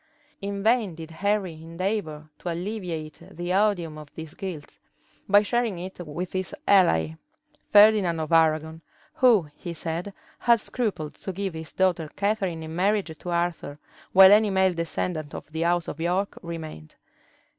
[0.41, 4.79] In vain did Henry endeavor to alleviate the odium of this guilt,
[5.29, 7.13] by sharing it with his ally,
[7.69, 8.81] Ferdinand of Arragon,
[9.13, 13.77] who, he said, had scrupled to give his daughter Catharine in marriage to Arthur
[14.11, 16.95] while any male descendant of the house of York remained.